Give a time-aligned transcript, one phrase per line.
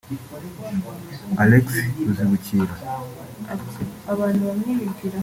[1.43, 1.67] Alex
[2.05, 2.75] Ruzibukira